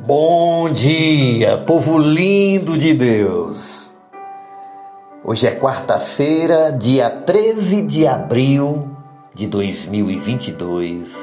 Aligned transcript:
Bom 0.00 0.70
dia, 0.70 1.58
povo 1.58 1.98
lindo 1.98 2.78
de 2.78 2.94
Deus! 2.94 3.92
Hoje 5.22 5.46
é 5.46 5.54
quarta-feira, 5.54 6.72
dia 6.72 7.10
13 7.10 7.82
de 7.82 8.06
abril 8.06 8.96
de 9.34 9.46
2022, 9.46 11.14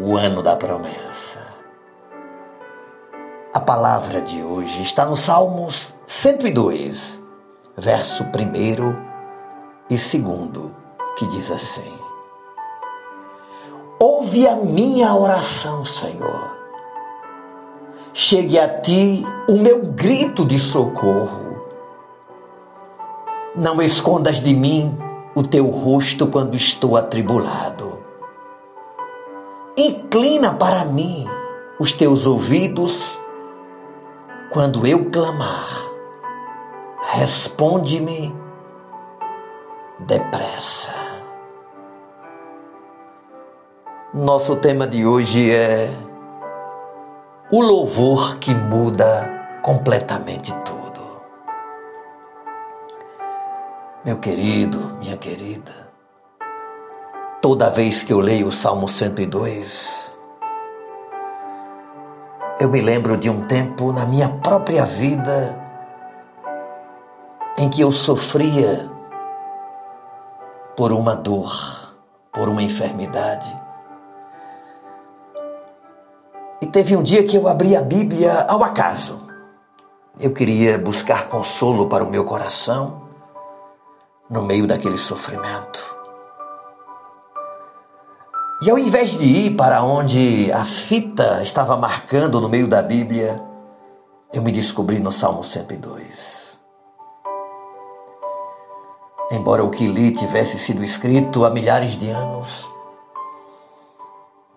o 0.00 0.16
ano 0.16 0.42
da 0.42 0.56
promessa. 0.56 1.38
A 3.54 3.60
palavra 3.60 4.20
de 4.20 4.42
hoje 4.42 4.82
está 4.82 5.06
no 5.06 5.14
Salmos 5.14 5.94
102, 6.08 7.20
verso 7.78 8.24
1 8.24 8.26
e 9.88 9.96
2, 9.96 10.72
que 11.16 11.26
diz 11.28 11.50
assim: 11.52 11.98
Ouve 14.00 14.48
a 14.48 14.56
minha 14.56 15.14
oração, 15.14 15.84
Senhor 15.84 16.59
chegue 18.12 18.58
a 18.58 18.80
ti 18.80 19.24
o 19.48 19.56
meu 19.56 19.86
grito 19.86 20.44
de 20.44 20.58
socorro. 20.58 21.62
Não 23.54 23.80
escondas 23.80 24.40
de 24.40 24.54
mim 24.54 24.96
o 25.34 25.42
teu 25.42 25.66
rosto 25.66 26.26
quando 26.26 26.56
estou 26.56 26.96
atribulado. 26.96 27.98
Inclina 29.76 30.52
para 30.52 30.84
mim 30.84 31.26
os 31.78 31.92
teus 31.92 32.26
ouvidos 32.26 33.18
quando 34.50 34.86
eu 34.86 35.10
clamar. 35.10 35.68
Responde-me 37.12 38.34
depressa. 40.00 40.94
Nosso 44.12 44.56
tema 44.56 44.86
de 44.86 45.06
hoje 45.06 45.52
é 45.52 46.09
o 47.52 47.60
louvor 47.60 48.38
que 48.38 48.54
muda 48.54 49.58
completamente 49.60 50.52
tudo. 50.64 51.00
Meu 54.04 54.18
querido, 54.18 54.96
minha 55.00 55.16
querida, 55.16 55.90
toda 57.42 57.68
vez 57.68 58.04
que 58.04 58.12
eu 58.12 58.20
leio 58.20 58.46
o 58.46 58.52
Salmo 58.52 58.88
102, 58.88 60.12
eu 62.60 62.68
me 62.68 62.80
lembro 62.80 63.16
de 63.16 63.28
um 63.28 63.42
tempo 63.42 63.92
na 63.92 64.06
minha 64.06 64.28
própria 64.28 64.84
vida 64.84 65.58
em 67.58 67.68
que 67.68 67.80
eu 67.80 67.92
sofria 67.92 68.88
por 70.76 70.92
uma 70.92 71.16
dor, 71.16 71.92
por 72.32 72.48
uma 72.48 72.62
enfermidade 72.62 73.59
e 76.60 76.66
teve 76.66 76.94
um 76.96 77.02
dia 77.02 77.24
que 77.24 77.36
eu 77.36 77.48
abri 77.48 77.74
a 77.74 77.80
Bíblia 77.80 78.42
ao 78.48 78.62
acaso. 78.62 79.20
Eu 80.18 80.32
queria 80.32 80.78
buscar 80.78 81.28
consolo 81.28 81.88
para 81.88 82.04
o 82.04 82.10
meu 82.10 82.24
coração 82.24 83.08
no 84.28 84.42
meio 84.42 84.66
daquele 84.66 84.98
sofrimento. 84.98 85.96
E 88.62 88.70
ao 88.70 88.78
invés 88.78 89.16
de 89.16 89.24
ir 89.24 89.56
para 89.56 89.82
onde 89.82 90.52
a 90.52 90.66
fita 90.66 91.42
estava 91.42 91.78
marcando 91.78 92.40
no 92.40 92.48
meio 92.48 92.68
da 92.68 92.82
Bíblia, 92.82 93.42
eu 94.32 94.42
me 94.42 94.52
descobri 94.52 95.00
no 95.00 95.10
Salmo 95.10 95.42
102. 95.42 96.58
Embora 99.32 99.64
o 99.64 99.70
que 99.70 99.86
li 99.86 100.10
tivesse 100.10 100.58
sido 100.58 100.84
escrito 100.84 101.46
há 101.46 101.50
milhares 101.50 101.98
de 101.98 102.10
anos, 102.10 102.69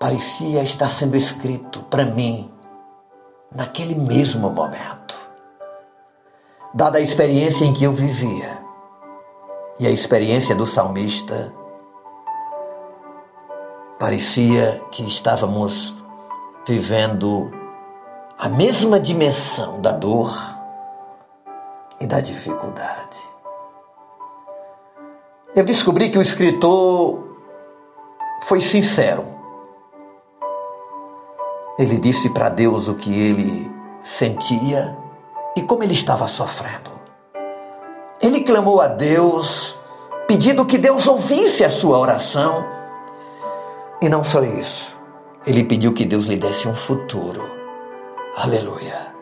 parecia 0.00 0.62
estar 0.62 0.88
sendo 0.88 1.14
escrito 1.14 1.82
para 1.82 2.06
mim 2.06 2.50
naquele 3.54 3.94
mesmo 3.94 4.48
momento. 4.48 5.14
Dada 6.72 6.96
a 6.96 7.02
experiência 7.02 7.66
em 7.66 7.74
que 7.74 7.84
eu 7.84 7.92
vivia 7.92 8.64
e 9.78 9.86
a 9.86 9.90
experiência 9.90 10.54
do 10.54 10.64
salmista, 10.64 11.52
parecia 13.98 14.82
que 14.90 15.06
estávamos 15.06 15.94
vivendo 16.66 17.50
a 18.38 18.48
mesma 18.48 18.98
dimensão 18.98 19.82
da 19.82 19.92
dor 19.92 20.34
e 22.00 22.06
da 22.06 22.20
dificuldade. 22.20 23.20
Eu 25.54 25.64
descobri 25.64 26.08
que 26.08 26.16
o 26.16 26.22
escritor 26.22 27.36
foi 28.44 28.62
sincero 28.62 29.39
ele 31.80 31.96
disse 31.96 32.28
para 32.28 32.50
Deus 32.50 32.88
o 32.88 32.94
que 32.94 33.10
ele 33.10 33.72
sentia 34.04 34.94
e 35.56 35.62
como 35.62 35.82
ele 35.82 35.94
estava 35.94 36.28
sofrendo. 36.28 36.90
Ele 38.20 38.42
clamou 38.42 38.82
a 38.82 38.86
Deus, 38.86 39.78
pedindo 40.28 40.66
que 40.66 40.76
Deus 40.76 41.06
ouvisse 41.06 41.64
a 41.64 41.70
sua 41.70 41.98
oração. 41.98 42.66
E 44.02 44.10
não 44.10 44.22
só 44.22 44.42
isso, 44.42 44.94
ele 45.46 45.64
pediu 45.64 45.94
que 45.94 46.04
Deus 46.04 46.26
lhe 46.26 46.36
desse 46.36 46.68
um 46.68 46.76
futuro. 46.76 47.50
Aleluia. 48.36 49.14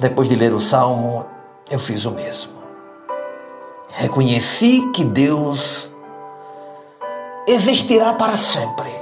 Depois 0.00 0.28
de 0.28 0.34
ler 0.34 0.52
o 0.52 0.60
salmo, 0.60 1.26
eu 1.70 1.78
fiz 1.78 2.04
o 2.04 2.10
mesmo. 2.10 2.54
Reconheci 3.90 4.90
que 4.92 5.04
Deus 5.04 5.88
existirá 7.46 8.14
para 8.14 8.36
sempre 8.36 8.95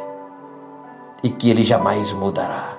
e 1.24 1.30
que 1.30 1.48
ele 1.48 1.64
jamais 1.64 2.12
mudará. 2.12 2.76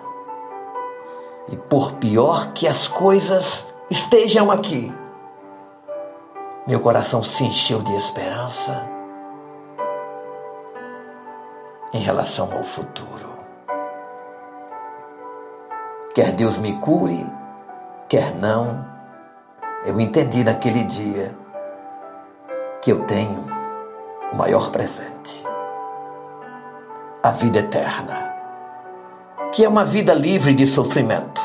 E 1.49 1.57
por 1.57 1.93
pior 1.93 2.53
que 2.53 2.67
as 2.67 2.87
coisas 2.87 3.65
estejam 3.89 4.51
aqui, 4.51 4.95
meu 6.67 6.79
coração 6.79 7.23
se 7.23 7.43
encheu 7.43 7.81
de 7.81 7.91
esperança 7.95 8.87
em 11.91 11.99
relação 11.99 12.51
ao 12.55 12.63
futuro. 12.63 13.33
Quer 16.13 16.31
Deus 16.31 16.57
me 16.57 16.73
cure, 16.79 17.25
quer 18.07 18.33
não, 18.35 18.85
eu 19.85 19.99
entendi 19.99 20.43
naquele 20.43 20.83
dia 20.83 21.35
que 22.79 22.91
eu 22.91 23.05
tenho 23.05 23.43
o 24.31 24.35
maior 24.35 24.69
presente 24.69 25.43
a 27.23 27.31
vida 27.31 27.57
eterna 27.57 28.34
que 29.55 29.63
é 29.63 29.69
uma 29.69 29.85
vida 29.85 30.13
livre 30.13 30.53
de 30.53 30.67
sofrimento. 30.67 31.41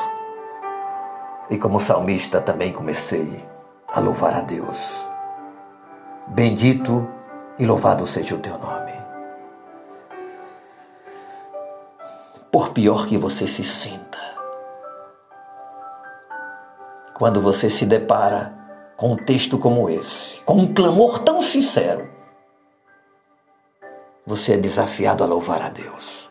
E 1.48 1.56
como 1.56 1.78
salmista 1.78 2.41
também 2.41 2.72
comecei 2.72 3.48
a 3.87 4.00
louvar 4.00 4.34
a 4.34 4.41
Deus. 4.41 5.00
Bendito 6.26 7.09
e 7.56 7.65
louvado 7.65 8.04
seja 8.09 8.34
o 8.34 8.41
teu 8.41 8.59
nome. 8.59 8.93
Por 12.50 12.70
pior 12.70 13.06
que 13.06 13.16
você 13.16 13.47
se 13.47 13.62
sinta, 13.62 14.19
quando 17.15 17.41
você 17.41 17.70
se 17.70 17.87
depara 17.87 18.53
com 18.97 19.12
um 19.12 19.16
texto 19.16 19.56
como 19.56 19.88
esse, 19.88 20.41
com 20.41 20.54
um 20.54 20.75
clamor 20.75 21.20
tão 21.20 21.41
sincero, 21.41 22.10
você 24.26 24.54
é 24.54 24.56
desafiado 24.56 25.22
a 25.22 25.28
louvar 25.28 25.62
a 25.62 25.69
Deus. 25.69 26.29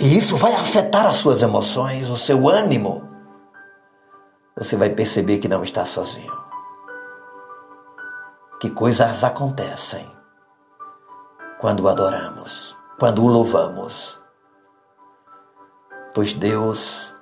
E 0.00 0.16
isso 0.16 0.36
vai 0.36 0.54
afetar 0.54 1.06
as 1.06 1.16
suas 1.16 1.42
emoções, 1.42 2.08
o 2.08 2.16
seu 2.16 2.48
ânimo. 2.48 3.08
Você 4.56 4.76
vai 4.76 4.90
perceber 4.90 5.38
que 5.38 5.48
não 5.48 5.64
está 5.64 5.84
sozinho. 5.84 6.32
Que 8.60 8.70
coisas 8.70 9.24
acontecem 9.24 10.08
quando 11.58 11.80
o 11.80 11.88
adoramos, 11.88 12.76
quando 12.98 13.24
o 13.24 13.28
louvamos. 13.28 14.16
Pois 16.14 16.32
Deus 16.32 17.12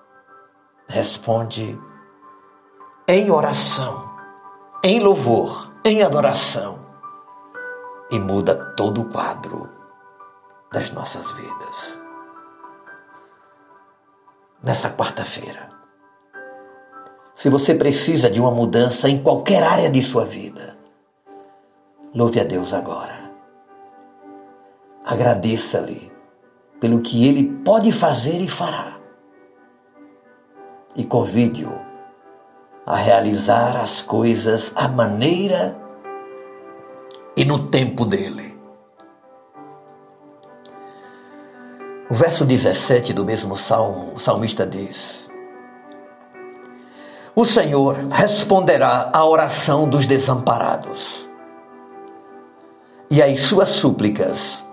responde 0.86 1.80
em 3.08 3.30
oração, 3.30 4.16
em 4.84 5.00
louvor, 5.00 5.72
em 5.82 6.02
adoração 6.02 6.78
e 8.10 8.18
muda 8.18 8.54
todo 8.76 9.00
o 9.00 9.08
quadro 9.08 9.68
das 10.70 10.90
nossas 10.90 11.30
vidas 11.32 12.05
nessa 14.66 14.90
quarta-feira. 14.90 15.68
Se 17.36 17.48
você 17.48 17.72
precisa 17.72 18.28
de 18.28 18.40
uma 18.40 18.50
mudança 18.50 19.08
em 19.08 19.22
qualquer 19.22 19.62
área 19.62 19.88
de 19.88 20.02
sua 20.02 20.24
vida, 20.24 20.76
louve 22.12 22.40
a 22.40 22.44
Deus 22.44 22.72
agora. 22.72 23.30
Agradeça-lhe 25.04 26.10
pelo 26.80 27.00
que 27.00 27.28
ele 27.28 27.44
pode 27.64 27.92
fazer 27.92 28.40
e 28.40 28.48
fará. 28.48 28.98
E 30.96 31.04
convide-o 31.04 31.78
a 32.84 32.96
realizar 32.96 33.76
as 33.76 34.02
coisas 34.02 34.72
à 34.74 34.88
maneira 34.88 35.80
e 37.36 37.44
no 37.44 37.68
tempo 37.68 38.04
dele. 38.04 38.55
O 42.08 42.14
verso 42.14 42.44
17 42.44 43.12
do 43.12 43.24
mesmo 43.24 43.56
salmo, 43.56 44.14
o 44.14 44.20
salmista 44.20 44.64
diz: 44.64 45.28
O 47.34 47.44
Senhor 47.44 47.96
responderá 48.10 49.10
à 49.12 49.24
oração 49.24 49.88
dos 49.88 50.06
desamparados, 50.06 51.28
e 53.10 53.20
as 53.20 53.40
suas 53.40 53.70
súplicas 53.70 54.64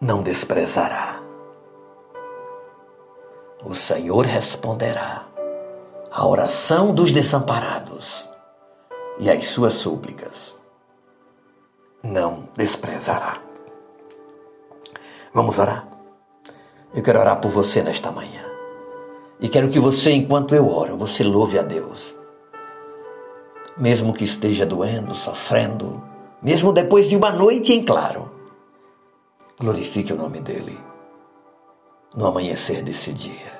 não 0.00 0.22
desprezará. 0.24 1.20
O 3.64 3.74
Senhor 3.76 4.24
responderá 4.24 5.24
à 6.10 6.26
oração 6.26 6.92
dos 6.92 7.12
desamparados, 7.12 8.28
e 9.20 9.30
as 9.30 9.46
suas 9.46 9.74
súplicas 9.74 10.52
não 12.02 12.48
desprezará. 12.56 13.46
Vamos 15.32 15.58
orar? 15.58 15.86
Eu 16.94 17.02
quero 17.02 17.18
orar 17.18 17.40
por 17.40 17.50
você 17.50 17.82
nesta 17.82 18.10
manhã. 18.10 18.44
E 19.40 19.48
quero 19.48 19.68
que 19.68 19.78
você, 19.78 20.12
enquanto 20.12 20.54
eu 20.54 20.68
oro, 20.68 20.96
você 20.96 21.22
louve 21.22 21.58
a 21.58 21.62
Deus. 21.62 22.14
Mesmo 23.76 24.14
que 24.14 24.24
esteja 24.24 24.64
doendo, 24.64 25.14
sofrendo, 25.14 26.02
mesmo 26.42 26.72
depois 26.72 27.08
de 27.08 27.16
uma 27.16 27.30
noite 27.30 27.72
em 27.72 27.84
claro, 27.84 28.30
glorifique 29.58 30.12
o 30.12 30.16
nome 30.16 30.40
dEle 30.40 30.78
no 32.14 32.26
amanhecer 32.26 32.82
desse 32.82 33.12
dia. 33.12 33.52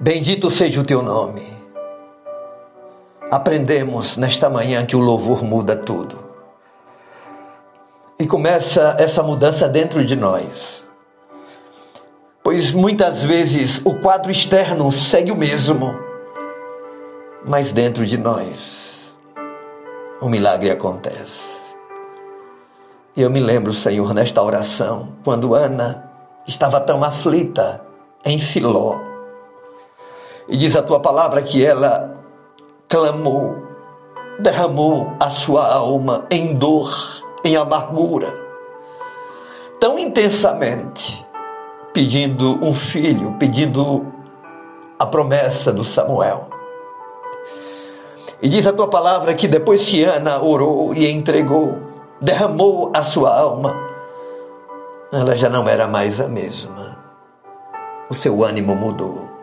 Bendito 0.00 0.48
seja 0.48 0.80
o 0.80 0.84
teu 0.84 1.02
nome. 1.02 1.54
Aprendemos 3.30 4.16
nesta 4.16 4.48
manhã 4.48 4.86
que 4.86 4.96
o 4.96 5.00
louvor 5.00 5.44
muda 5.44 5.76
tudo. 5.76 6.25
E 8.18 8.26
começa 8.26 8.96
essa 8.98 9.22
mudança 9.22 9.68
dentro 9.68 10.02
de 10.02 10.16
nós. 10.16 10.82
Pois 12.42 12.72
muitas 12.72 13.22
vezes 13.22 13.82
o 13.84 13.96
quadro 13.96 14.30
externo 14.30 14.90
segue 14.90 15.30
o 15.30 15.36
mesmo, 15.36 15.94
mas 17.44 17.72
dentro 17.72 18.06
de 18.06 18.16
nós 18.16 19.14
o 20.20 20.30
milagre 20.30 20.70
acontece. 20.70 21.44
Eu 23.14 23.28
me 23.28 23.40
lembro, 23.40 23.74
Senhor, 23.74 24.14
nesta 24.14 24.42
oração, 24.42 25.08
quando 25.22 25.54
Ana 25.54 26.10
estava 26.46 26.80
tão 26.80 27.04
aflita 27.04 27.82
em 28.24 28.38
Siló. 28.38 28.98
E 30.48 30.56
diz 30.56 30.74
a 30.74 30.82
tua 30.82 31.00
palavra 31.00 31.42
que 31.42 31.64
ela 31.64 32.16
clamou, 32.88 33.62
derramou 34.38 35.12
a 35.20 35.28
sua 35.28 35.66
alma 35.66 36.26
em 36.30 36.54
dor 36.54 37.25
em 37.44 37.56
amargura, 37.56 38.32
tão 39.78 39.98
intensamente, 39.98 41.24
pedindo 41.92 42.62
um 42.64 42.74
filho, 42.74 43.34
pedindo 43.38 44.06
a 44.98 45.06
promessa 45.06 45.72
do 45.72 45.84
Samuel. 45.84 46.48
E 48.40 48.48
diz 48.48 48.66
a 48.66 48.72
tua 48.72 48.88
palavra 48.88 49.34
que 49.34 49.48
depois 49.48 49.88
que 49.88 50.04
Ana 50.04 50.42
orou 50.42 50.94
e 50.94 51.10
entregou, 51.10 51.78
derramou 52.20 52.90
a 52.94 53.02
sua 53.02 53.34
alma, 53.38 53.74
ela 55.12 55.36
já 55.36 55.48
não 55.48 55.68
era 55.68 55.86
mais 55.86 56.20
a 56.20 56.28
mesma. 56.28 56.96
O 58.10 58.14
seu 58.14 58.44
ânimo 58.44 58.74
mudou. 58.74 59.36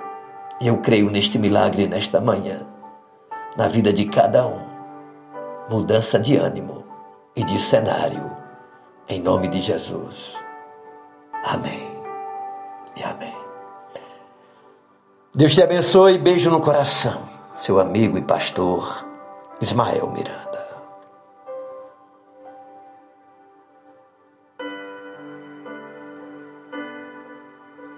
E 0.62 0.68
eu 0.68 0.78
creio 0.78 1.10
neste 1.10 1.38
milagre 1.40 1.88
nesta 1.88 2.22
manhã, 2.22 2.66
na 3.58 3.68
vida 3.68 3.92
de 3.92 4.06
cada 4.06 4.46
um. 4.46 4.62
Mudança 5.70 6.20
de 6.20 6.38
ânimo 6.38 6.93
e 7.36 7.44
de 7.44 7.60
cenário, 7.60 8.36
em 9.08 9.22
nome 9.22 9.48
de 9.48 9.62
Jesus. 9.62 10.36
Amém 11.46 12.04
e 12.96 13.04
amém. 13.04 13.36
Deus 15.34 15.54
te 15.54 15.64
abençoe, 15.64 16.18
beijo 16.18 16.50
no 16.50 16.62
coração, 16.62 17.24
seu 17.58 17.80
amigo 17.80 18.18
e 18.18 18.22
pastor 18.22 19.08
Ismael 19.60 20.12
Miranda. 20.12 20.73